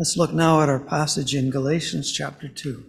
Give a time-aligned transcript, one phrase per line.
[0.00, 2.86] Let's look now at our passage in Galatians chapter 2.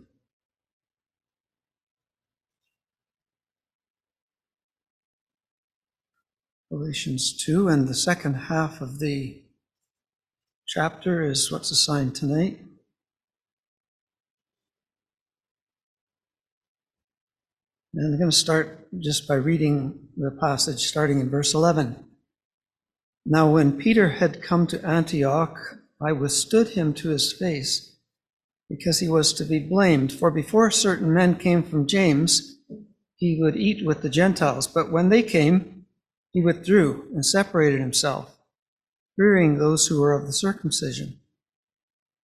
[6.72, 9.44] Galatians 2, and the second half of the
[10.66, 12.62] chapter is what's assigned tonight.
[17.94, 22.06] And I'm going to start just by reading the passage starting in verse 11.
[23.26, 27.96] Now, when Peter had come to Antioch, I withstood him to his face
[28.70, 30.12] because he was to be blamed.
[30.12, 32.58] For before certain men came from James,
[33.18, 34.66] he would eat with the Gentiles.
[34.66, 35.86] But when they came,
[36.32, 38.36] he withdrew and separated himself,
[39.16, 41.20] fearing those who were of the circumcision.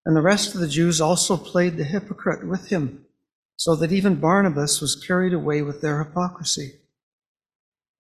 [0.06, 3.06] And the rest of the Jews also played the hypocrite with him,
[3.58, 6.80] so that even Barnabas was carried away with their hypocrisy.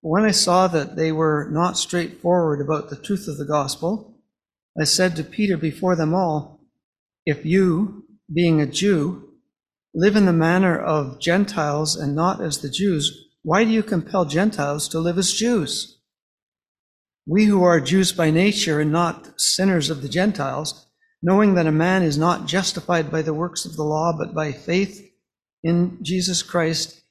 [0.02, 4.17] But When I saw that they were not straightforward about the truth of the gospel,
[4.80, 6.60] I said to Peter before them all,
[7.26, 9.30] If you, being a Jew,
[9.94, 14.26] live in the manner of Gentiles and not as the Jews, why do you compel
[14.26, 16.00] Gentiles to live as Jews?
[17.26, 20.86] We who are Jews by nature and not sinners of the Gentiles,
[21.24, 24.52] knowing that a man is not justified by the works of the law, but by
[24.52, 25.12] faith
[25.64, 27.02] in Jesus Christ,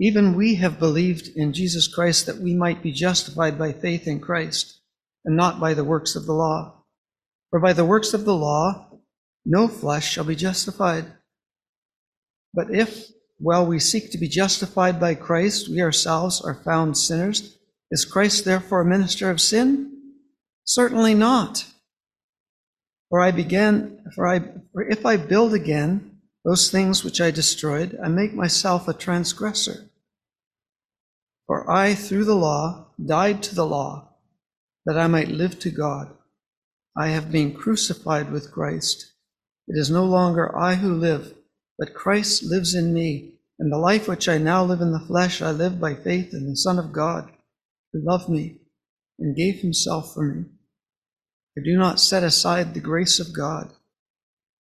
[0.00, 4.20] even we have believed in Jesus Christ that we might be justified by faith in
[4.20, 4.80] Christ
[5.24, 6.83] and not by the works of the law.
[7.54, 8.88] For by the works of the law,
[9.46, 11.04] no flesh shall be justified.
[12.52, 17.56] But if, while we seek to be justified by Christ, we ourselves are found sinners,
[17.92, 20.16] is Christ therefore a minister of sin?
[20.64, 21.64] Certainly not.
[23.08, 24.40] For I began, for I,
[24.72, 29.84] for if I build again those things which I destroyed, I make myself a transgressor.
[31.46, 34.08] For I, through the law, died to the law,
[34.86, 36.13] that I might live to God.
[36.96, 39.12] I have been crucified with Christ.
[39.66, 41.34] It is no longer I who live,
[41.78, 43.32] but Christ lives in me.
[43.58, 46.48] And the life which I now live in the flesh, I live by faith in
[46.48, 47.30] the Son of God,
[47.92, 48.60] who loved me
[49.18, 50.44] and gave himself for me.
[51.56, 53.72] I do not set aside the grace of God.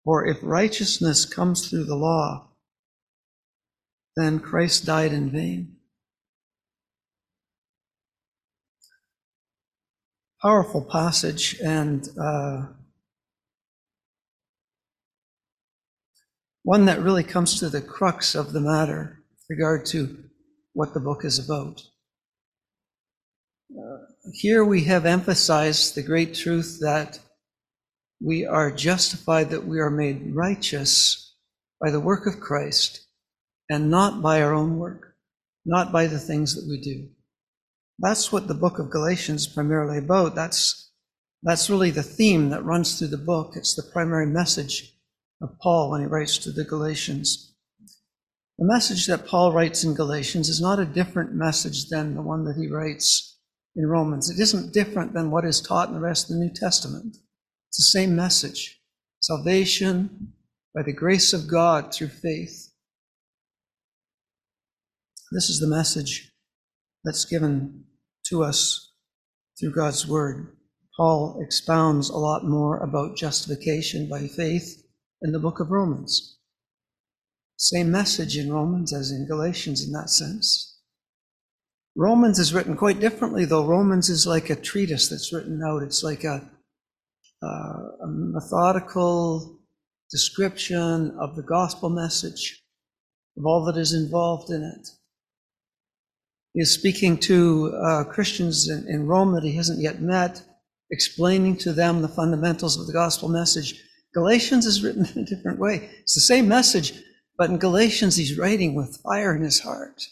[0.04, 2.48] For if righteousness comes through the law,
[4.16, 5.76] then Christ died in vain.
[10.42, 12.66] Powerful passage and uh,
[16.64, 20.19] one that really comes to the crux of the matter with regard to
[20.72, 21.80] what the book is about.
[23.70, 23.98] Uh,
[24.32, 27.20] here we have emphasized the great truth that
[28.20, 31.36] we are justified, that we are made righteous
[31.80, 33.06] by the work of Christ
[33.70, 35.14] and not by our own work,
[35.64, 37.09] not by the things that we do.
[38.03, 40.35] That's what the book of Galatians is primarily about.
[40.35, 40.91] That's,
[41.45, 43.53] that's really the theme that runs through the book.
[43.55, 44.93] It's the primary message
[45.41, 47.55] of Paul when he writes to the Galatians.
[48.59, 52.45] The message that Paul writes in Galatians is not a different message than the one
[52.45, 53.39] that he writes
[53.77, 54.29] in Romans.
[54.29, 57.17] It isn't different than what is taught in the rest of the New Testament.
[57.69, 58.81] It's the same message
[59.21, 60.33] salvation
[60.75, 62.73] by the grace of God through faith.
[65.31, 66.33] This is the message
[67.05, 67.84] that's given
[68.27, 68.93] to us
[69.59, 70.56] through God's Word.
[70.97, 74.84] Paul expounds a lot more about justification by faith
[75.22, 76.38] in the book of Romans.
[77.56, 80.81] Same message in Romans as in Galatians in that sense.
[81.94, 83.66] Romans is written quite differently, though.
[83.66, 85.83] Romans is like a treatise that's written out.
[85.83, 86.50] It's like a,
[87.43, 89.60] uh, a methodical
[90.10, 92.62] description of the gospel message,
[93.37, 94.89] of all that is involved in it.
[96.55, 100.43] Is speaking to uh, Christians in, in Rome that he hasn't yet met,
[100.91, 103.83] explaining to them the fundamentals of the gospel message.
[104.13, 105.89] Galatians is written in a different way.
[106.03, 106.93] It's the same message,
[107.39, 110.03] but in Galatians, he's writing with fire in his heart.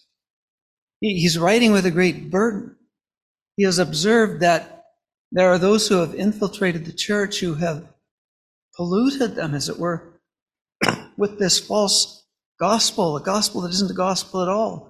[1.01, 2.75] He, he's writing with a great burden.
[3.57, 4.85] He has observed that
[5.31, 7.87] there are those who have infiltrated the church who have
[8.75, 10.23] polluted them, as it were,
[11.19, 12.25] with this false
[12.59, 14.90] gospel, a gospel that isn't a gospel at all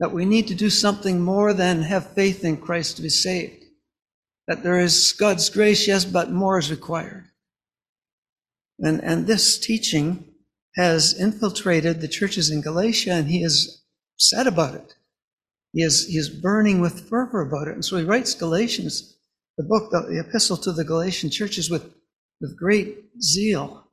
[0.00, 3.64] that we need to do something more than have faith in Christ to be saved.
[4.48, 7.26] That there is God's grace, yes, but more is required.
[8.78, 10.24] And, and this teaching
[10.76, 13.84] has infiltrated the churches in Galatia, and he is
[14.16, 14.94] sad about it.
[15.74, 17.74] He is, he is burning with fervor about it.
[17.74, 19.18] And so he writes Galatians,
[19.58, 21.84] the book, the, the epistle to the Galatian churches, with,
[22.40, 23.86] with great zeal.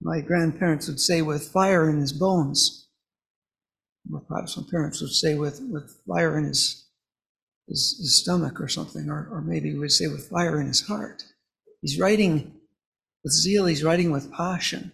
[0.00, 2.83] My grandparents would say, with fire in his bones
[4.28, 6.86] perhaps some parents would say with, with fire in his,
[7.68, 10.86] his, his stomach or something, or, or maybe we would say with fire in his
[10.86, 11.24] heart.
[11.80, 12.52] He's writing
[13.22, 14.92] with zeal, he's writing with passion.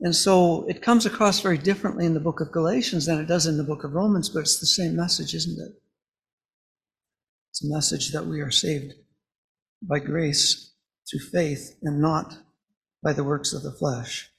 [0.00, 3.46] And so it comes across very differently in the book of Galatians than it does
[3.46, 5.72] in the book of Romans, but it's the same message, isn't it?
[7.50, 8.94] It's a message that we are saved
[9.82, 10.72] by grace
[11.08, 12.38] through faith and not
[13.02, 14.29] by the works of the flesh.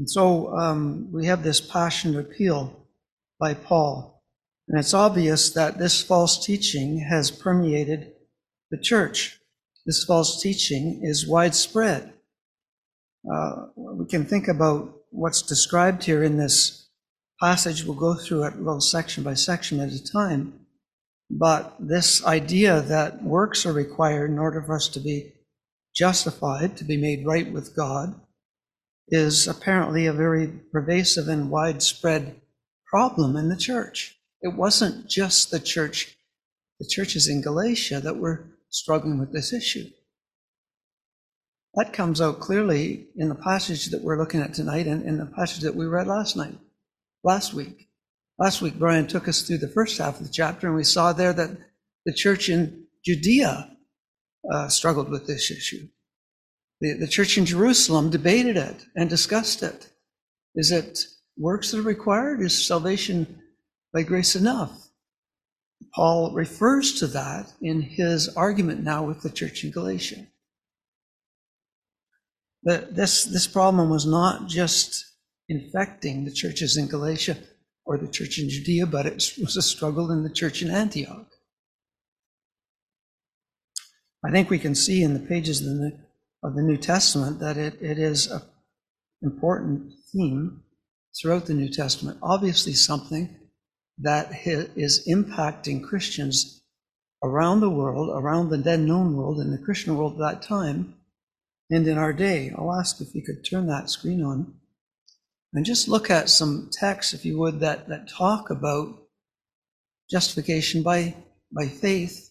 [0.00, 2.86] And so um, we have this passionate appeal
[3.38, 4.24] by Paul.
[4.66, 8.12] And it's obvious that this false teaching has permeated
[8.70, 9.38] the church.
[9.84, 12.14] This false teaching is widespread.
[13.30, 16.88] Uh, we can think about what's described here in this
[17.38, 17.84] passage.
[17.84, 20.60] We'll go through it little section by section at a time.
[21.28, 25.34] But this idea that works are required in order for us to be
[25.94, 28.18] justified, to be made right with God,
[29.10, 32.40] is apparently a very pervasive and widespread
[32.86, 34.16] problem in the church.
[34.42, 36.16] It wasn't just the church,
[36.78, 39.90] the churches in Galatia that were struggling with this issue.
[41.74, 45.26] That comes out clearly in the passage that we're looking at tonight and in the
[45.26, 46.58] passage that we read last night,
[47.22, 47.88] last week.
[48.38, 51.12] Last week, Brian took us through the first half of the chapter, and we saw
[51.12, 51.50] there that
[52.06, 53.76] the church in Judea
[54.50, 55.88] uh, struggled with this issue.
[56.80, 59.90] The, the church in Jerusalem debated it and discussed it.
[60.54, 61.06] Is it
[61.36, 62.40] works that are required?
[62.40, 63.42] Is salvation
[63.92, 64.88] by grace enough?
[65.94, 70.26] Paul refers to that in his argument now with the church in Galatia.
[72.62, 75.04] That this, this problem was not just
[75.48, 77.36] infecting the churches in Galatia
[77.84, 81.26] or the church in Judea, but it was a struggle in the church in Antioch.
[84.24, 85.98] I think we can see in the pages of the,
[86.42, 88.42] of the New Testament that it, it is an
[89.22, 90.62] important theme
[91.20, 92.18] throughout the New Testament.
[92.22, 93.36] Obviously, something
[93.98, 96.62] that is impacting Christians
[97.22, 100.94] around the world, around the then known world, in the Christian world at that time,
[101.68, 102.52] and in our day.
[102.56, 104.54] I'll ask if you could turn that screen on
[105.52, 108.96] and just look at some texts, if you would, that, that talk about
[110.10, 111.14] justification by,
[111.52, 112.29] by faith,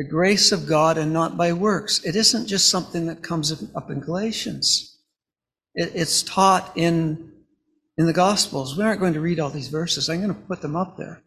[0.00, 2.02] the grace of God, and not by works.
[2.06, 4.96] It isn't just something that comes up in Galatians.
[5.74, 7.30] It, it's taught in
[7.98, 8.78] in the Gospels.
[8.78, 10.08] We aren't going to read all these verses.
[10.08, 11.20] I'm going to put them up there.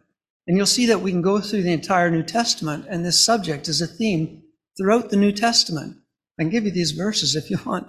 [0.48, 3.68] And you'll see that we can go through the entire New Testament, and this subject
[3.68, 4.42] is a theme
[4.76, 5.98] throughout the New Testament.
[6.40, 7.88] I can give you these verses if you want.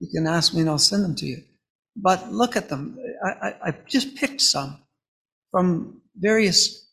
[0.00, 1.42] You can ask me and I'll send them to you.
[1.96, 2.98] But look at them.
[3.22, 4.78] I, I, I just picked some
[5.50, 6.88] from various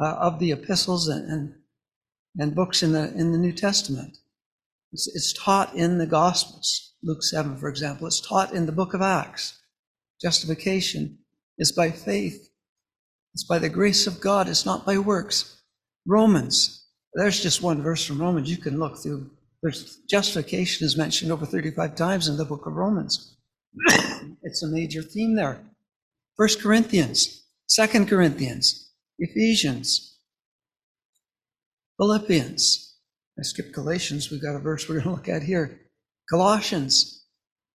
[0.00, 1.54] uh, of the epistles and, and,
[2.38, 4.18] and, books in the, in the New Testament.
[4.92, 6.94] It's, it's taught in the Gospels.
[7.02, 8.06] Luke 7, for example.
[8.06, 9.58] It's taught in the book of Acts.
[10.20, 11.18] Justification
[11.58, 12.48] is by faith.
[13.34, 14.48] It's by the grace of God.
[14.48, 15.60] It's not by works.
[16.06, 16.86] Romans.
[17.14, 19.30] There's just one verse from Romans you can look through.
[19.62, 23.36] There's justification is mentioned over 35 times in the book of Romans.
[24.42, 25.60] it's a major theme there.
[26.36, 30.13] First Corinthians, Second Corinthians, Ephesians,
[31.96, 32.96] Philippians.
[33.38, 34.30] I skipped Galatians.
[34.30, 35.80] We've got a verse we're going to look at here.
[36.30, 37.24] Colossians,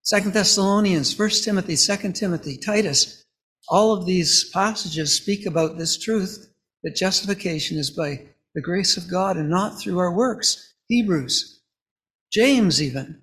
[0.01, 3.25] Second Thessalonians, First Timothy, Second Timothy, Titus,
[3.69, 6.49] all of these passages speak about this truth
[6.83, 8.25] that justification is by
[8.55, 10.73] the grace of God and not through our works.
[10.87, 11.61] Hebrews,
[12.31, 13.21] James, even.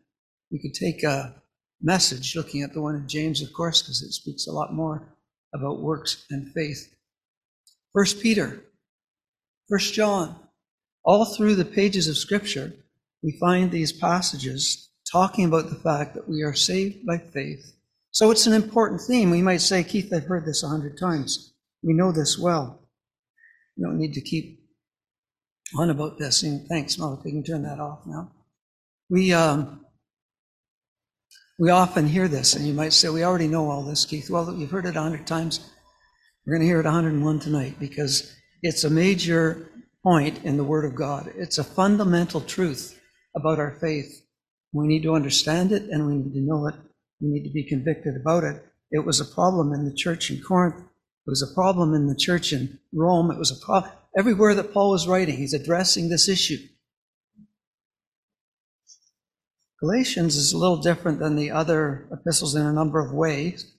[0.52, 1.34] We could take a
[1.82, 5.16] message looking at the one in James, of course, because it speaks a lot more
[5.54, 6.94] about works and faith.
[7.92, 8.62] First Peter,
[9.68, 10.38] First John,
[11.06, 12.72] all through the pages of Scripture,
[13.22, 17.72] we find these passages talking about the fact that we are saved by faith.
[18.10, 19.30] So it's an important theme.
[19.30, 21.54] We might say, Keith, I've heard this a hundred times.
[21.82, 22.88] We know this well.
[23.76, 24.58] We don't need to keep
[25.78, 26.42] on about this.
[26.42, 28.32] And thanks, Mel, if we can turn that off now.
[29.08, 29.84] We, um,
[31.58, 34.28] we often hear this, and you might say, We already know all this, Keith.
[34.28, 35.70] Well, you've heard it a hundred times.
[36.44, 39.70] We're going to hear it 101 tonight because it's a major
[40.06, 41.32] point in the Word of God.
[41.36, 42.96] It's a fundamental truth
[43.34, 44.24] about our faith.
[44.72, 46.76] We need to understand it and we need to know it.
[47.20, 48.64] We need to be convicted about it.
[48.92, 50.78] It was a problem in the church in Corinth.
[50.78, 53.32] It was a problem in the church in Rome.
[53.32, 55.38] It was a problem everywhere that Paul was writing.
[55.38, 56.58] He's addressing this issue.
[59.80, 63.74] Galatians is a little different than the other epistles in a number of ways,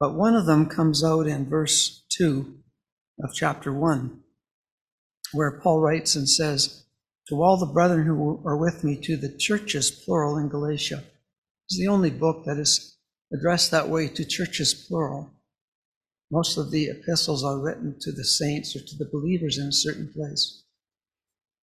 [0.00, 2.58] but one of them comes out in verse 2
[3.22, 4.20] of chapter 1,
[5.32, 6.84] where Paul writes and says,
[7.28, 11.04] to all the brethren who are with me, to the churches, plural, in Galatia.
[11.68, 12.96] It's the only book that is
[13.32, 15.30] addressed that way to churches, plural.
[16.32, 19.72] Most of the epistles are written to the saints or to the believers in a
[19.72, 20.64] certain place.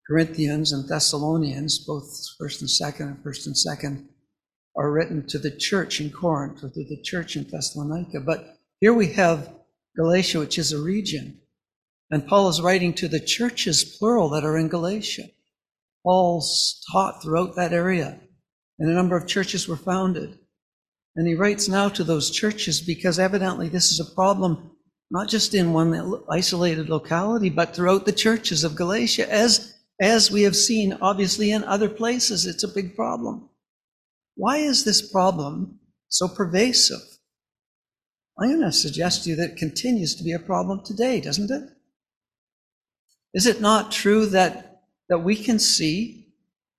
[0.09, 2.05] Corinthians and Thessalonians, both
[2.37, 4.09] first and second and first and second,
[4.77, 8.21] are written to the church in Corinth or to the church in Thessalonica.
[8.21, 9.55] But here we have
[9.97, 11.41] Galatia, which is a region.
[12.15, 15.25] And Paul is writing to the churches, plural, that are in Galatia.
[16.05, 18.21] Paul's taught throughout that area,
[18.79, 20.39] and a number of churches were founded.
[21.17, 24.71] And he writes now to those churches because evidently this is a problem
[25.11, 30.43] not just in one isolated locality, but throughout the churches of Galatia, as, as we
[30.43, 32.47] have seen obviously in other places.
[32.47, 33.49] It's a big problem.
[34.37, 35.81] Why is this problem
[36.11, 37.03] so pervasive?
[38.39, 41.51] I'm going to suggest to you that it continues to be a problem today, doesn't
[41.51, 41.71] it?
[43.35, 46.29] Is it not true that, that we can see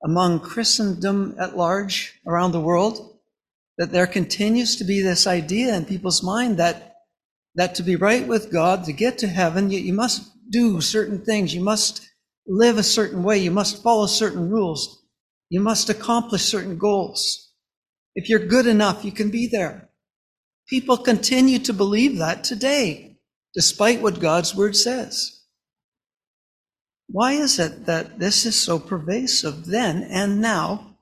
[0.04, 3.20] among Christendom at large around the world
[3.78, 6.96] that there continues to be this idea in people's mind that,
[7.56, 11.20] that to be right with God, to get to heaven, you, you must do certain
[11.24, 11.54] things.
[11.54, 12.08] You must
[12.48, 13.38] live a certain way.
[13.38, 15.04] You must follow certain rules.
[15.50, 17.52] You must accomplish certain goals.
[18.16, 19.90] If you're good enough, you can be there.
[20.70, 23.18] People continue to believe that today,
[23.54, 25.42] despite what God's word says.
[27.08, 30.96] Why is it that this is so pervasive then and now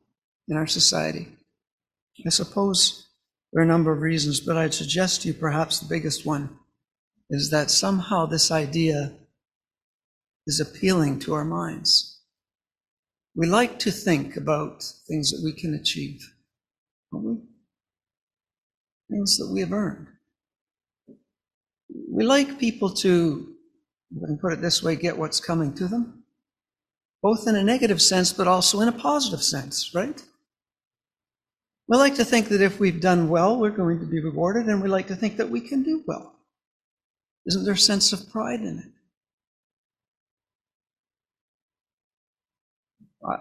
[0.48, 1.30] in our society?
[2.26, 3.08] I suppose
[3.52, 6.58] there are a number of reasons, but I'd suggest to you perhaps the biggest one
[7.30, 9.14] is that somehow this idea
[10.46, 12.22] is appealing to our minds.
[13.36, 16.22] We like to think about things that we can achieve,
[17.12, 17.38] don't we?
[19.10, 20.08] Things that we have earned.
[22.10, 23.53] We like people to,
[24.22, 26.24] I can put it this way, get what's coming to them,
[27.22, 30.22] both in a negative sense, but also in a positive sense, right?
[31.88, 34.82] We like to think that if we've done well, we're going to be rewarded, and
[34.82, 36.36] we like to think that we can do well.
[37.46, 38.92] Isn't there a sense of pride in it?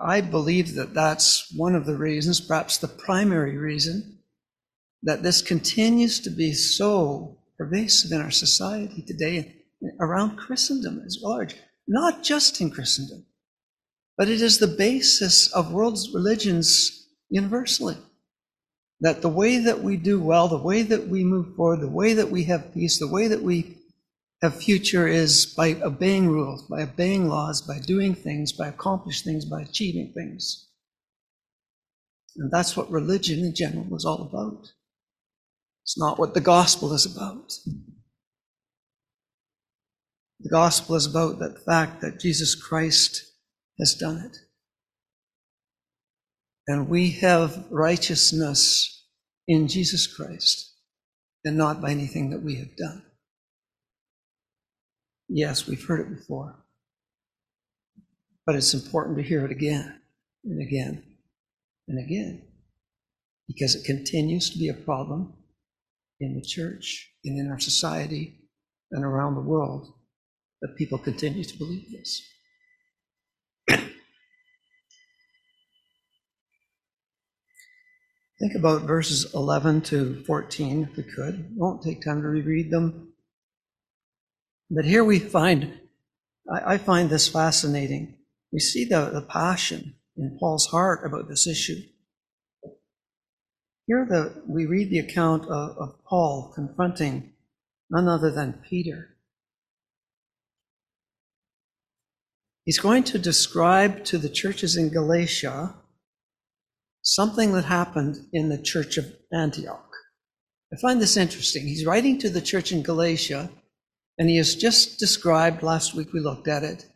[0.00, 4.18] I believe that that's one of the reasons, perhaps the primary reason,
[5.02, 9.61] that this continues to be so pervasive in our society today,
[10.00, 13.26] around Christendom as large, not just in Christendom,
[14.16, 17.96] but it is the basis of world religions universally
[19.00, 22.14] that the way that we do well, the way that we move forward, the way
[22.14, 23.76] that we have peace, the way that we
[24.42, 29.44] have future is by obeying rules, by obeying laws, by doing things, by accomplishing things,
[29.44, 30.68] by achieving things.
[32.36, 34.72] And that's what religion in general is all about.
[35.84, 37.52] It's not what the gospel is about.
[40.42, 43.32] The gospel is about the fact that Jesus Christ
[43.78, 44.36] has done it.
[46.66, 49.06] And we have righteousness
[49.46, 50.74] in Jesus Christ
[51.44, 53.02] and not by anything that we have done.
[55.28, 56.56] Yes, we've heard it before,
[58.44, 60.00] but it's important to hear it again
[60.44, 61.02] and again
[61.88, 62.42] and again
[63.46, 65.34] because it continues to be a problem
[66.20, 68.40] in the church and in our society
[68.90, 69.92] and around the world
[70.62, 72.22] that people continue to believe this.
[78.40, 81.52] Think about verses 11 to 14, if we could.
[81.56, 83.12] won't take time to reread them.
[84.70, 85.80] But here we find,
[86.50, 88.18] I, I find this fascinating.
[88.52, 91.80] We see the, the passion in Paul's heart about this issue.
[93.86, 97.32] Here the, we read the account of, of Paul confronting
[97.90, 99.11] none other than Peter.
[102.64, 105.74] He's going to describe to the churches in Galatia
[107.02, 109.90] something that happened in the church of Antioch.
[110.72, 111.66] I find this interesting.
[111.66, 113.50] He's writing to the church in Galatia,
[114.16, 116.86] and he has just described, last week we looked at it,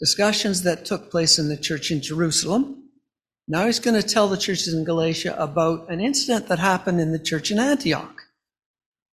[0.00, 2.90] discussions that took place in the church in Jerusalem.
[3.46, 7.12] Now he's going to tell the churches in Galatia about an incident that happened in
[7.12, 8.22] the church in Antioch.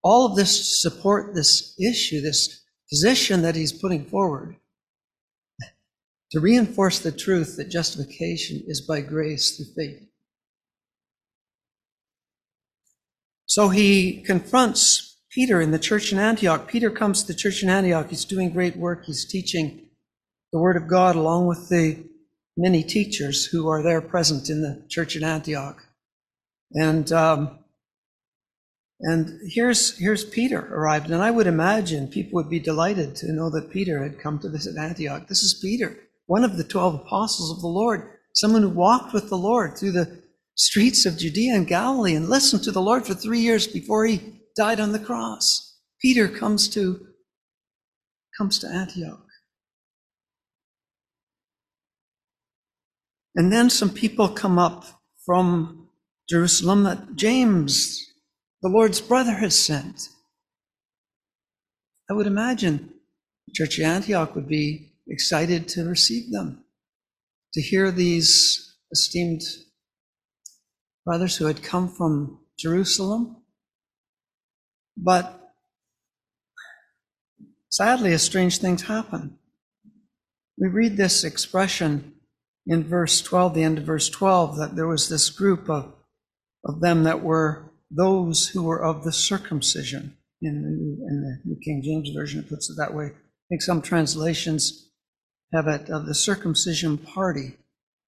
[0.02, 4.56] All of this support this issue, this position that he's putting forward,
[6.34, 10.02] to reinforce the truth that justification is by grace through faith.
[13.46, 16.68] So he confronts Peter in the church in Antioch.
[16.68, 18.10] Peter comes to the church in Antioch.
[18.10, 19.06] He's doing great work.
[19.06, 19.90] He's teaching
[20.52, 22.04] the Word of God along with the
[22.58, 25.84] many teachers who are there present in the church in Antioch.
[26.72, 27.60] And um,
[29.02, 33.52] and here's here's Peter arrived, and I would imagine people would be delighted to know
[33.52, 35.28] that Peter had come to visit Antioch.
[35.28, 35.96] This is Peter,
[36.34, 39.92] one of the twelve apostles of the Lord, someone who walked with the Lord through
[39.92, 40.24] the
[40.56, 44.40] streets of Judea and Galilee and listened to the Lord for three years before he
[44.58, 45.78] died on the cross.
[46.02, 47.06] Peter comes to,
[48.36, 49.28] comes to Antioch.
[53.36, 54.86] And then some people come up
[55.28, 55.88] from
[56.28, 58.12] Jerusalem that James,
[58.64, 60.10] the Lord's brother, has sent.
[62.10, 62.90] I would imagine
[63.46, 66.64] the church of Antioch would be excited to receive them,
[67.54, 69.42] to hear these esteemed
[71.06, 73.44] brothers who had come from Jerusalem.
[74.96, 75.54] But
[77.70, 79.38] sadly, a strange thing's happened.
[80.58, 82.14] We read this expression
[82.66, 85.94] in verse 12, the end of verse 12, that there was this group of,
[86.66, 90.18] of them that were those who were of the circumcision.
[90.42, 93.06] In the, in the New King James Version, it puts it that way.
[93.06, 94.90] I think some translations
[95.54, 97.58] have it of the circumcision party,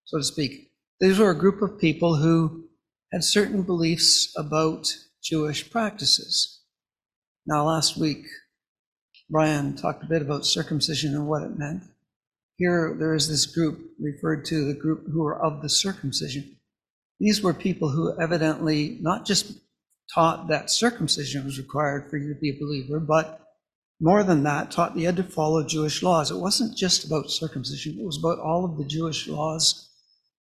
[0.06, 0.72] so to speak.
[1.00, 2.66] These were a group of people who
[3.12, 4.88] had certain beliefs about
[5.24, 6.62] Jewish practices.
[7.46, 8.26] Now, last week,
[9.30, 11.84] Brian talked a bit about circumcision and what it meant.
[12.58, 16.58] Here, there is this group referred to the group who are of the circumcision.
[17.20, 19.60] These were people who evidently not just
[20.14, 23.45] taught that circumcision was required for you to be a believer, but
[24.02, 26.32] more than that, taught you had to follow Jewish laws.
[26.32, 29.90] It wasn't just about circumcision, it was about all of the Jewish laws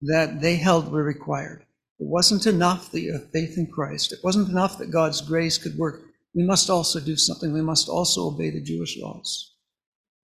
[0.02, 1.62] that they held were required.
[2.00, 4.12] It wasn't enough that you have faith in Christ.
[4.12, 6.02] It wasn't enough that God's grace could work.
[6.34, 7.54] We must also do something.
[7.54, 9.54] We must also obey the Jewish laws.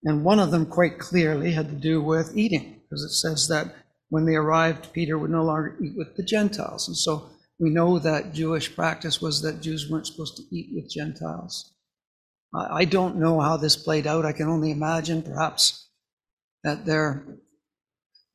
[0.05, 3.75] And one of them quite clearly had to do with eating, because it says that
[4.09, 6.89] when they arrived, Peter would no longer eat with the Gentiles.
[6.89, 10.91] And so we know that Jewish practice was that Jews weren't supposed to eat with
[10.91, 11.70] Gentiles.
[12.52, 14.25] I don't know how this played out.
[14.25, 15.88] I can only imagine perhaps
[16.64, 17.25] at their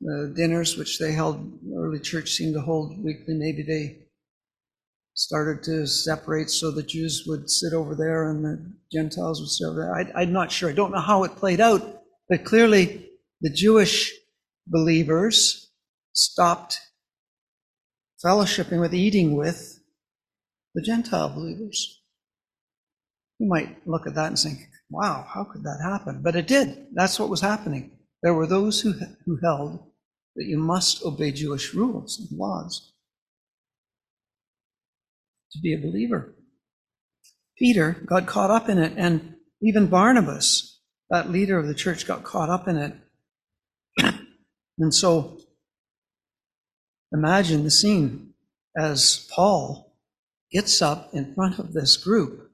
[0.02, 4.06] uh, dinners, which they held, early church seemed to hold weekly, maybe they
[5.14, 9.66] started to separate so the Jews would sit over there and the Gentiles would sit
[9.66, 10.14] over there.
[10.16, 10.68] I, am not sure.
[10.68, 13.08] I don't know how it played out, but clearly
[13.40, 14.12] the Jewish
[14.66, 15.70] believers
[16.12, 16.78] stopped
[18.24, 19.80] fellowshipping with, eating with
[20.74, 22.02] the Gentile believers.
[23.38, 26.22] You might look at that and think, wow, how could that happen?
[26.22, 26.86] But it did.
[26.94, 27.90] That's what was happening.
[28.22, 28.92] There were those who,
[29.24, 29.78] who held
[30.36, 32.92] that you must obey Jewish rules and laws
[35.52, 36.34] to be a believer.
[37.58, 42.24] Peter got caught up in it, and even Barnabas, that leader of the church, got
[42.24, 42.94] caught up in it.
[44.78, 45.38] and so,
[47.12, 48.34] imagine the scene
[48.76, 49.94] as Paul
[50.52, 52.45] gets up in front of this group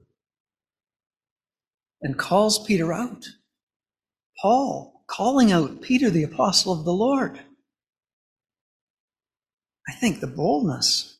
[2.02, 3.26] and calls Peter out.
[4.40, 7.40] Paul calling out Peter, the apostle of the Lord.
[9.88, 11.18] I think the boldness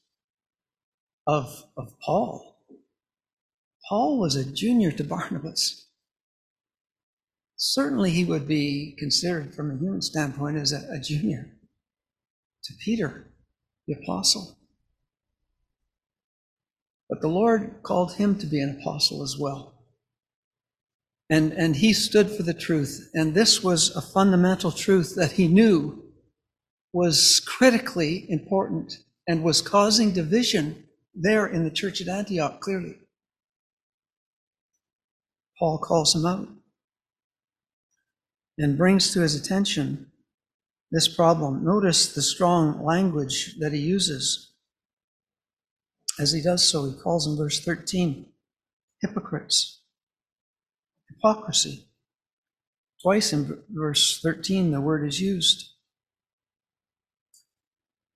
[1.27, 2.59] of, of Paul.
[3.89, 5.87] Paul was a junior to Barnabas.
[7.57, 11.51] Certainly, he would be considered from a human standpoint as a, a junior
[12.65, 13.33] to Peter,
[13.87, 14.57] the apostle.
[17.09, 19.72] But the Lord called him to be an apostle as well.
[21.33, 23.09] And, and he stood for the truth.
[23.15, 26.05] And this was a fundamental truth that he knew
[26.93, 32.97] was critically important and was causing division there in the church at Antioch, clearly.
[35.59, 36.49] Paul calls him out
[38.59, 40.11] and brings to his attention
[40.91, 41.65] this problem.
[41.65, 44.53] Notice the strong language that he uses.
[46.19, 48.27] As he does so, he calls in verse 13
[49.01, 49.82] hypocrites,
[51.15, 51.89] hypocrisy.
[53.03, 55.71] Twice in verse 13, the word is used.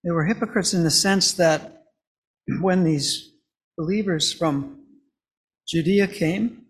[0.04, 1.82] They were hypocrites in the sense that
[2.60, 3.32] when these
[3.76, 4.84] believers from
[5.66, 6.66] Judea came,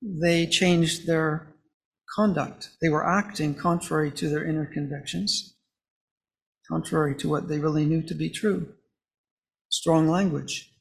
[0.00, 1.48] they changed their
[2.14, 2.70] conduct.
[2.80, 5.56] They were acting contrary to their inner convictions,
[6.68, 8.74] contrary to what they really knew to be true.
[9.68, 10.72] Strong language.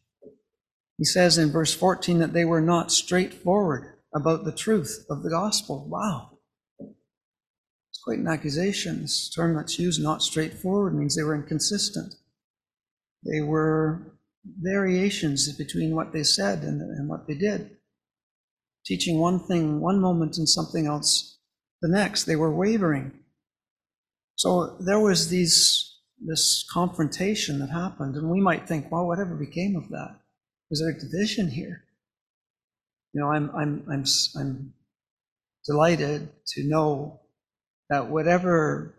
[0.97, 5.29] He says in verse 14 that they were not straightforward about the truth of the
[5.29, 5.87] gospel.
[5.87, 6.37] Wow.
[6.79, 9.01] It's quite an accusation.
[9.01, 12.15] This term that's used, not straightforward, means they were inconsistent.
[13.25, 14.13] They were
[14.61, 17.77] variations between what they said and, and what they did.
[18.85, 21.37] Teaching one thing one moment and something else
[21.81, 22.23] the next.
[22.23, 23.11] They were wavering.
[24.35, 25.85] So there was these
[26.21, 30.19] this confrontation that happened, and we might think, well, whatever became of that?
[30.69, 31.85] Is there a division here?
[33.13, 34.05] You know, I'm I'm I'm
[34.37, 34.73] I'm
[35.65, 37.21] delighted to know
[37.89, 38.95] that whatever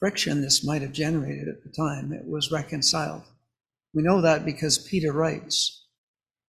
[0.00, 3.22] friction this might have generated at the time, it was reconciled.
[3.94, 5.86] We know that because Peter writes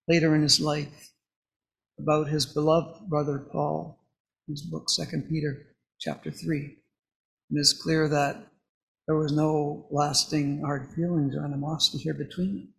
[0.08, 1.10] later in his life
[1.98, 4.00] about his beloved brother Paul,
[4.48, 5.66] in his book, 2 Peter
[6.00, 6.60] chapter 3.
[7.50, 8.46] And it's clear that
[9.06, 12.74] There was no lasting hard feelings or animosity here between them.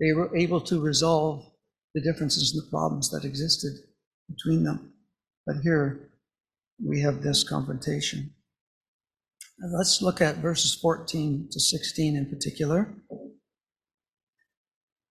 [0.00, 1.50] They were able to resolve
[1.96, 3.72] the differences and the problems that existed
[4.28, 4.92] between them.
[5.46, 6.10] But here
[6.78, 8.34] we have this confrontation.
[9.58, 12.94] Let's look at verses 14 to 16 in particular.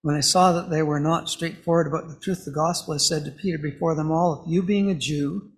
[0.04, 2.98] When I saw that they were not straightforward about the truth of the gospel, I
[2.98, 5.50] said to Peter before them all, If you, being a Jew,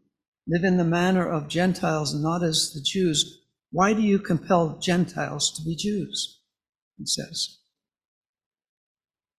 [0.47, 4.79] live in the manner of Gentiles and not as the Jews, why do you compel
[4.79, 6.39] Gentiles to be Jews?
[6.97, 7.57] He says.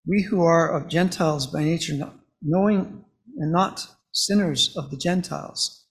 [0.09, 3.05] We who are of Gentiles by nature, knowing
[3.37, 5.85] and not sinners of the Gentiles,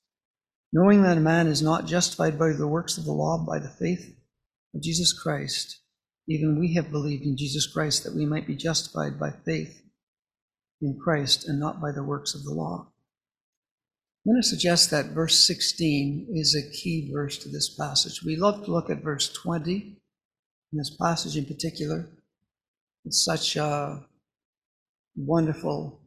[0.74, 3.70] knowing that a man is not justified by the works of the law, by the
[3.70, 4.18] faith
[4.74, 5.82] of Jesus Christ,
[6.28, 9.84] even we have believed in Jesus Christ that we might be justified by faith
[10.82, 12.92] in Christ and not by the works of the law.
[14.26, 18.24] I'm going to suggest that verse 16 is a key verse to this passage.
[18.24, 19.72] We love to look at verse 20
[20.74, 22.10] in this passage in particular.
[23.08, 24.04] It's such a
[25.16, 26.02] wonderful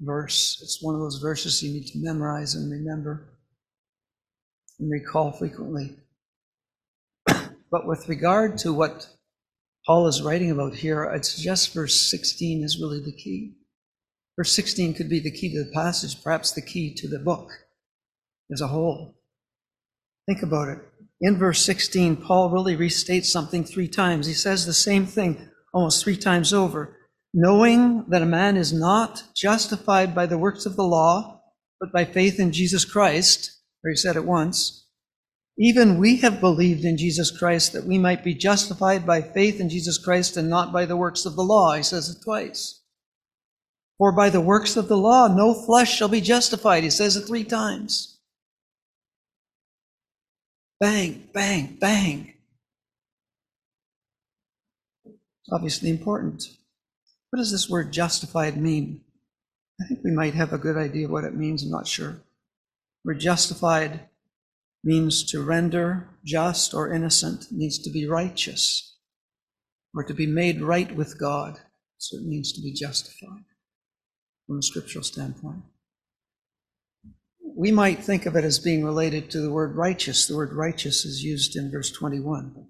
[0.00, 0.60] verse.
[0.62, 3.30] It's one of those verses you need to memorize and remember
[4.78, 5.96] and recall frequently.
[7.26, 9.08] but with regard to what
[9.86, 13.54] Paul is writing about here, I'd suggest verse 16 is really the key.
[14.36, 17.48] Verse 16 could be the key to the passage, perhaps the key to the book
[18.52, 19.14] as a whole.
[20.26, 20.80] Think about it.
[21.22, 24.26] In verse 16, Paul really restates something three times.
[24.26, 26.96] He says the same thing almost three times over.
[27.34, 31.42] Knowing that a man is not justified by the works of the law,
[31.80, 34.86] but by faith in Jesus Christ, or he said it once,
[35.58, 39.68] even we have believed in Jesus Christ that we might be justified by faith in
[39.68, 41.74] Jesus Christ and not by the works of the law.
[41.74, 42.80] He says it twice.
[43.98, 46.82] For by the works of the law, no flesh shall be justified.
[46.82, 48.18] He says it three times.
[50.80, 52.33] Bang, bang, bang.
[55.44, 56.48] It's obviously important.
[57.30, 59.02] What does this word justified mean?
[59.80, 61.62] I think we might have a good idea what it means.
[61.62, 62.22] I'm not sure.
[63.04, 64.08] We're justified
[64.82, 68.96] means to render just or innocent, needs to be righteous,
[69.94, 71.60] or to be made right with God.
[71.98, 73.44] So it means to be justified
[74.46, 75.62] from a scriptural standpoint.
[77.56, 80.26] We might think of it as being related to the word righteous.
[80.26, 82.66] The word righteous is used in verse 21.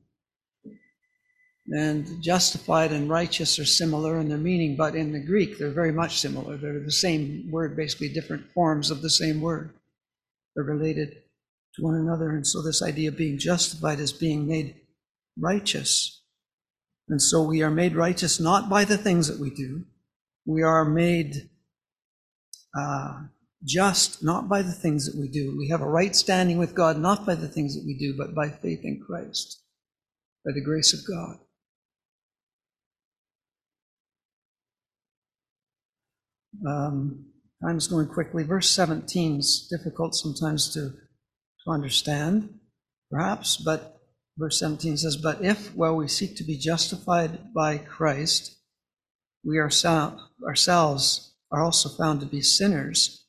[1.72, 5.92] And justified and righteous are similar in their meaning, but in the Greek, they're very
[5.92, 6.59] much similar.
[6.59, 9.72] They're the same word, basically different forms of the same word.
[10.55, 11.22] They're related
[11.77, 12.31] to one another.
[12.31, 14.74] And so, this idea of being justified is being made
[15.38, 16.22] righteous.
[17.09, 19.87] And so, we are made righteous not by the things that we do,
[20.46, 21.48] we are made
[22.79, 23.22] uh,
[23.64, 25.57] just not by the things that we do.
[25.57, 28.35] We have a right standing with God not by the things that we do, but
[28.35, 29.62] by faith in Christ,
[30.44, 31.38] by the grace of God.
[36.67, 37.27] Um,
[37.62, 38.45] time's going quickly.
[38.45, 40.93] Verse 17 is difficult sometimes to
[41.64, 42.61] to understand,
[43.11, 44.01] perhaps, but
[44.37, 48.57] verse 17 says, But if, while we seek to be justified by Christ,
[49.45, 53.27] we ourselves are also found to be sinners,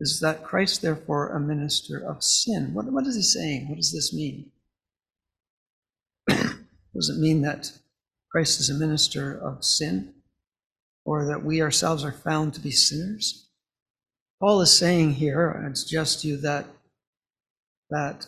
[0.00, 2.72] is that Christ, therefore, a minister of sin?
[2.72, 3.68] What, what is he saying?
[3.68, 4.52] What does this mean?
[6.28, 7.72] does it mean that
[8.30, 10.14] Christ is a minister of sin?
[11.08, 13.48] Or that we ourselves are found to be sinners?
[14.40, 16.66] Paul is saying here, I suggest to you that
[17.88, 18.26] that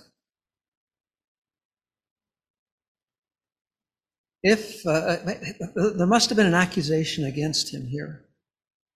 [4.42, 5.18] if uh, uh,
[5.94, 8.24] there must have been an accusation against him here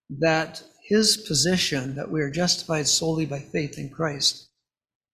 [0.09, 4.49] that his position that we are justified solely by faith in Christ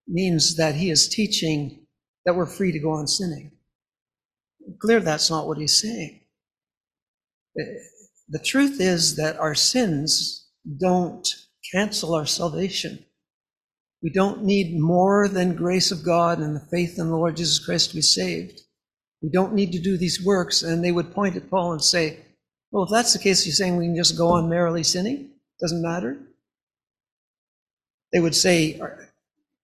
[0.07, 1.87] means that he is teaching
[2.25, 3.51] that we're free to go on sinning.
[4.79, 6.21] Clear that's not what he's saying.
[8.31, 10.47] The truth is that our sins
[10.79, 11.27] don't
[11.73, 13.05] cancel our salvation.
[14.03, 17.59] We don't need more than grace of God and the faith in the Lord Jesus
[17.59, 18.61] Christ to be saved.
[19.21, 20.63] We don't need to do these works.
[20.63, 22.21] And they would point at Paul and say,
[22.71, 25.31] well, if that's the case, you're saying we can just go on merrily sinning?
[25.61, 26.17] Doesn't matter?
[28.13, 28.81] They would say,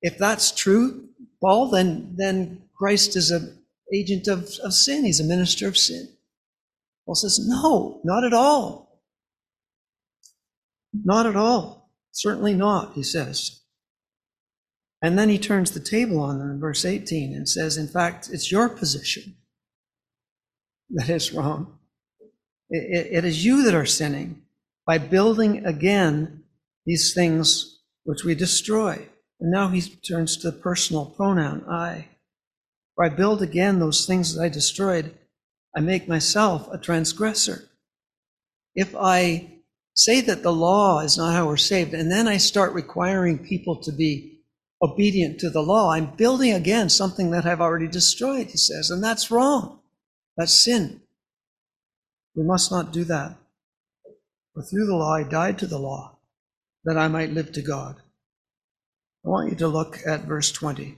[0.02, 1.08] if that's true,
[1.40, 3.56] Paul, then, then Christ is an
[3.94, 5.04] agent of, of sin.
[5.04, 6.08] He's a minister of sin.
[7.06, 9.00] Paul says, no, not at all.
[10.92, 11.90] Not at all.
[12.12, 13.62] Certainly not, he says.
[15.02, 18.28] And then he turns the table on them in verse 18 and says, in fact,
[18.32, 19.36] it's your position
[20.90, 21.78] that is wrong.
[22.70, 24.42] it, it is you that are sinning
[24.86, 26.44] by building again
[26.86, 29.08] these things which we destroy.
[29.40, 32.08] And now he turns to the personal pronoun, I.
[32.96, 35.14] or I build again those things that I destroyed,
[35.76, 37.68] I make myself a transgressor.
[38.74, 39.58] If I
[39.94, 43.76] say that the law is not how we're saved, and then I start requiring people
[43.82, 44.40] to be
[44.82, 49.04] obedient to the law, I'm building again something that I've already destroyed, he says, and
[49.04, 49.80] that's wrong.
[50.38, 51.02] That's sin.
[52.34, 53.36] We must not do that.
[54.54, 56.16] For through the law I died to the law,
[56.84, 57.96] that I might live to God.
[59.26, 60.96] I want you to look at verse 20.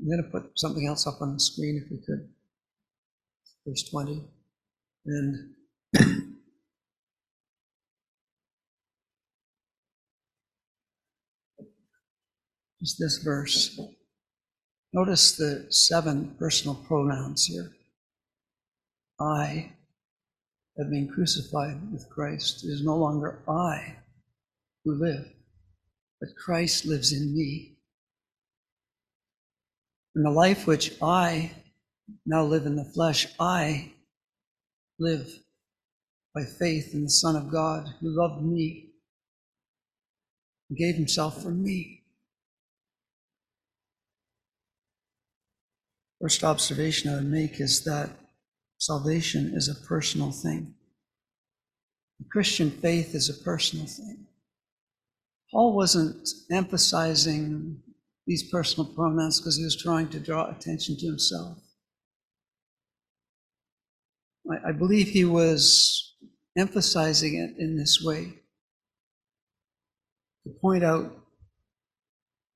[0.00, 2.28] I'm going to put something else up on the screen if we could.
[3.66, 4.24] Verse 20.
[5.06, 5.54] And
[12.80, 13.78] just this verse.
[14.92, 17.70] Notice the seven personal pronouns here.
[19.20, 19.72] I
[20.78, 22.64] have been crucified with Christ.
[22.64, 23.96] It is no longer I
[24.84, 25.30] who live,
[26.20, 27.76] but Christ lives in me.
[30.14, 31.52] And the life which I
[32.26, 33.92] now live in the flesh, I
[34.98, 35.28] live
[36.34, 38.90] by faith in the Son of God who loved me
[40.68, 42.02] and gave himself for me.
[46.20, 48.10] First observation I would make is that
[48.78, 50.74] salvation is a personal thing.
[52.18, 54.26] The Christian faith is a personal thing.
[55.50, 57.82] Paul wasn't emphasizing
[58.26, 61.58] these personal pronouns because he was trying to draw attention to himself.
[64.50, 66.14] I, I believe he was
[66.56, 68.32] emphasizing it in this way
[70.44, 71.16] to point out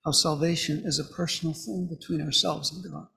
[0.05, 3.09] how salvation is a personal thing between ourselves and God.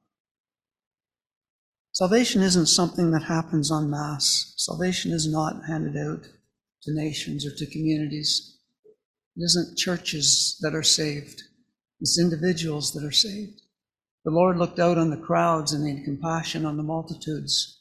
[1.92, 4.54] Salvation isn't something that happens en masse.
[4.56, 6.28] Salvation is not handed out
[6.84, 8.60] to nations or to communities.
[9.36, 11.42] It isn't churches that are saved.
[12.00, 13.62] It's individuals that are saved.
[14.24, 17.77] The Lord looked out on the crowds and had compassion on the multitudes.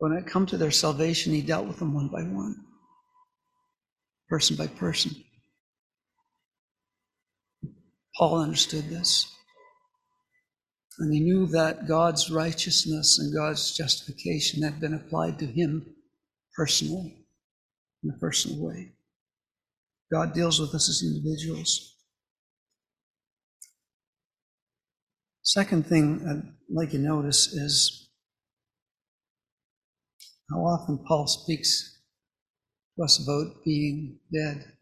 [0.00, 2.56] When it come to their salvation, he dealt with them one by one,
[4.30, 5.12] person by person.
[8.16, 9.30] Paul understood this.
[10.98, 15.94] And he knew that God's righteousness and God's justification had been applied to him
[16.56, 17.26] personally,
[18.02, 18.92] in a personal way.
[20.10, 21.94] God deals with us as individuals.
[25.42, 28.09] Second thing I'd like you to notice is
[30.50, 31.98] how often Paul speaks
[32.96, 34.72] to us about being dead.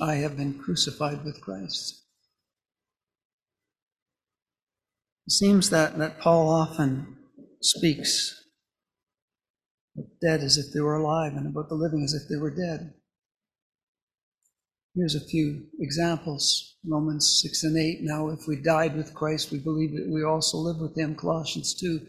[0.00, 2.02] I have been crucified with Christ.
[5.26, 7.16] It seems that, that Paul often
[7.60, 8.42] speaks
[9.96, 12.54] of dead as if they were alive and about the living as if they were
[12.54, 12.94] dead.
[14.94, 17.98] Here's a few examples Romans 6 and 8.
[18.02, 21.14] Now, if we died with Christ, we believe that we also live with him.
[21.14, 22.00] Colossians 2.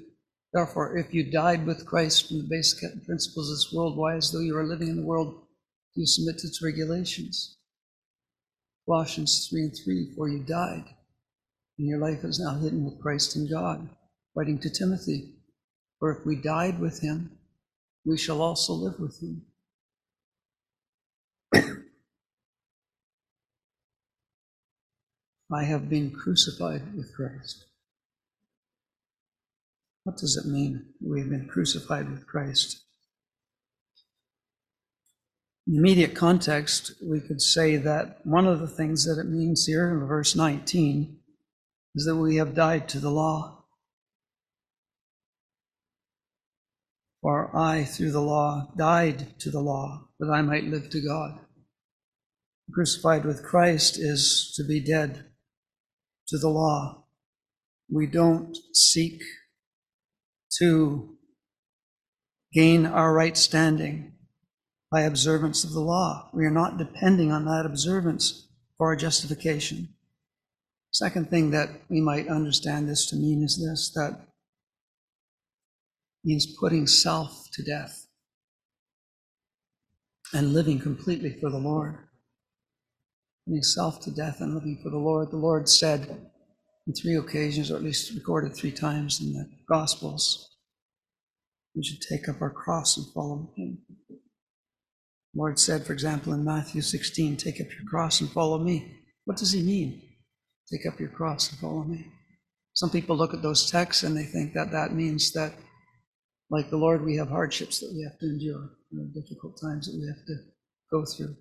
[0.54, 4.32] Therefore, if you died with Christ from the basic principles of this world, why, as
[4.32, 5.34] though you were living in the world,
[5.96, 7.58] do you submit to its regulations?
[8.86, 10.14] Colossians 3 and 3.
[10.16, 10.86] For you died,
[11.80, 13.90] and your life is now hidden with Christ in God.
[14.36, 15.32] Writing to Timothy.
[16.00, 17.32] For if we died with him,
[18.06, 19.46] we shall also live with him.
[25.52, 27.66] I have been crucified with Christ.
[30.04, 30.86] What does it mean?
[31.02, 32.84] We have been crucified with Christ.
[35.66, 39.66] In the immediate context, we could say that one of the things that it means
[39.66, 41.20] here in verse 19
[41.96, 43.64] is that we have died to the law.
[47.22, 51.40] For I, through the law, died to the law that I might live to God.
[52.74, 55.28] Crucified with Christ is to be dead
[56.28, 57.06] to the law.
[57.90, 59.22] We don't seek
[60.60, 61.18] to
[62.54, 64.14] gain our right standing
[64.92, 66.30] by observance of the law.
[66.34, 69.90] We are not depending on that observance for our justification.
[70.92, 74.28] Second thing that we might understand this to mean is this that
[76.24, 78.08] means putting self to death
[80.34, 81.98] and living completely for the Lord
[83.46, 85.32] putting self to death and living for the Lord.
[85.32, 86.32] The Lord said
[86.88, 90.50] on three occasions, or at least recorded three times in the Gospels,
[91.76, 93.80] we should take up our cross and follow Him.
[94.10, 94.18] The
[95.36, 99.00] Lord said, for example, in Matthew 16, take up your cross and follow me.
[99.26, 100.02] What does He mean?
[100.72, 102.06] Take up your cross and follow me.
[102.74, 105.54] Some people look at those texts and they think that that means that,
[106.50, 108.70] like the Lord, we have hardships that we have to endure,
[109.14, 110.36] difficult times that we have to
[110.92, 111.36] go through.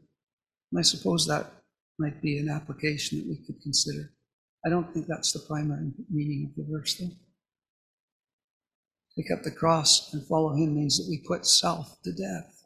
[0.70, 1.52] And I suppose that
[1.98, 4.11] might be an application that we could consider.
[4.64, 7.11] I don't think that's the primary meaning of the verse, though.
[9.16, 12.62] Pick up the cross and follow him means that we put self to death.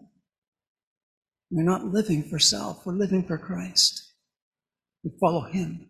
[1.51, 4.13] We're not living for self, we're living for Christ.
[5.03, 5.89] We follow him.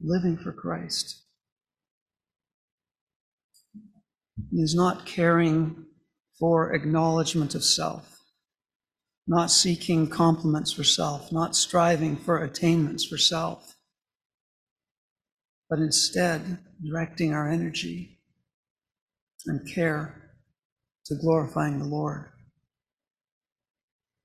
[0.00, 1.22] Living for Christ
[4.52, 5.86] is not caring
[6.38, 8.19] for acknowledgement of self,
[9.26, 13.76] not seeking compliments for self, not striving for attainments for self,
[15.68, 18.18] but instead directing our energy
[19.46, 20.32] and care
[21.06, 22.26] to glorifying the Lord,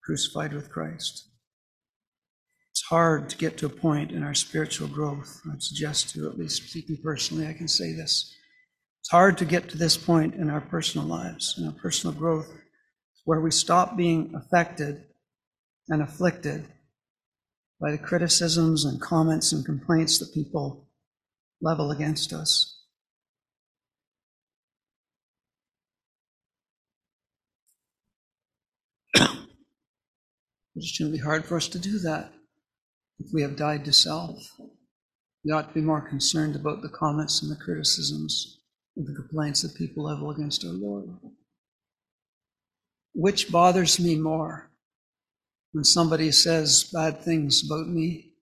[0.03, 1.29] crucified with Christ.
[2.71, 5.41] It's hard to get to a point in our spiritual growth.
[5.51, 8.33] I'd suggest to, at least speaking personally, I can say this.
[9.01, 12.51] It's hard to get to this point in our personal lives, in our personal growth,
[13.25, 15.03] where we stop being affected
[15.89, 16.67] and afflicted
[17.81, 20.87] by the criticisms and comments and complaints that people
[21.61, 22.71] level against us.
[30.77, 32.33] It's going to be hard for us to do that
[33.19, 34.45] if we have died to self.
[35.45, 38.59] We ought to be more concerned about the comments and the criticisms
[38.97, 41.07] and the complaints that people level against our Lord.
[43.15, 44.69] Which bothers me more?
[45.71, 48.33] When somebody says bad things about me,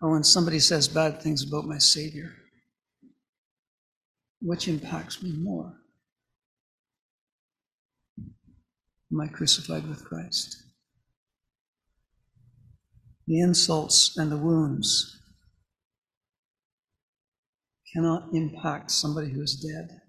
[0.00, 2.32] or when somebody says bad things about my Savior?
[4.40, 5.74] Which impacts me more?
[9.10, 10.56] Am I crucified with Christ?
[13.26, 15.20] The insults and the wounds
[17.92, 20.00] cannot impact somebody who is dead,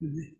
[0.00, 0.36] do they?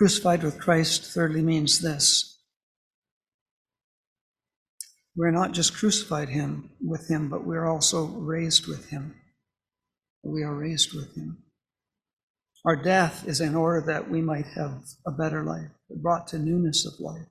[0.00, 2.38] Crucified with Christ, thirdly, means this.
[5.14, 9.14] We're not just crucified him with him, but we're also raised with him.
[10.22, 11.42] We are raised with him.
[12.64, 16.86] Our death is in order that we might have a better life, brought to newness
[16.86, 17.28] of life.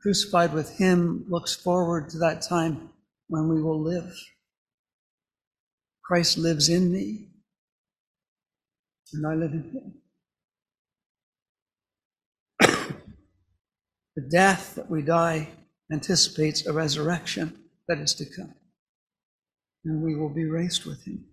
[0.00, 2.90] Crucified with him looks forward to that time
[3.28, 4.12] when we will live.
[6.04, 7.28] Christ lives in me,
[9.12, 10.01] and I live in him.
[14.16, 15.48] The death that we die
[15.92, 17.56] anticipates a resurrection
[17.88, 18.54] that is to come,
[19.84, 21.24] and we will be raised with him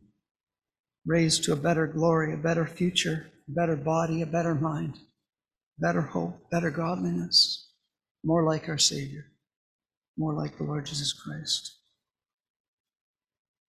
[1.05, 4.99] raised to a better glory, a better future, a better body, a better mind,
[5.79, 7.71] better hope, better godliness,
[8.23, 9.25] more like our Savior,
[10.17, 11.77] more like the Lord Jesus Christ.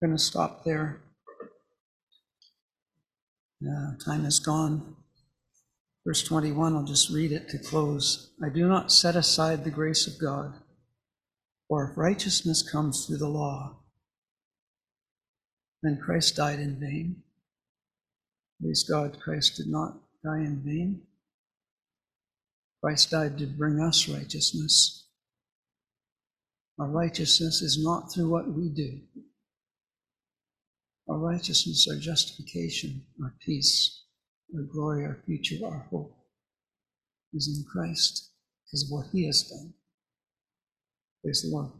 [0.03, 1.01] I'm going to stop there.
[3.63, 4.95] Uh, time is gone.
[6.05, 8.31] Verse 21, I'll just read it to close.
[8.43, 10.55] I do not set aside the grace of God,
[11.67, 13.77] for if righteousness comes through the law,
[15.83, 17.23] then Christ died in vain.
[18.59, 21.01] Praise God, Christ did not die in vain.
[22.83, 25.07] Christ died to bring us righteousness.
[26.79, 29.01] Our righteousness is not through what we do.
[31.07, 34.00] Our righteousness, our justification, our peace,
[34.55, 36.15] our glory, our future, our hope
[37.33, 38.31] is in Christ
[38.73, 39.73] of what He has done.
[41.23, 41.71] Praise the Lord.